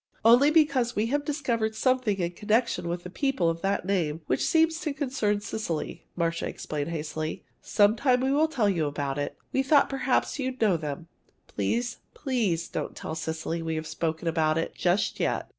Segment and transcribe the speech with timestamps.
[0.25, 4.79] "Only because we have discovered something in connection with people of that name, that seems
[4.79, 7.43] to concern Cecily," Marcia explained hastily.
[7.61, 9.37] "Sometime we will tell you all about it.
[9.53, 11.07] We thought perhaps you'd know them.
[11.45, 15.47] Please please don't tell Cecily we've spoken about it just yet."